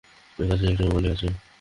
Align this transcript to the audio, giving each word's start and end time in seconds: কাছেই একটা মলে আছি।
কাছেই 0.39 0.69
একটা 0.71 0.83
মলে 0.93 1.09
আছি। 1.13 1.27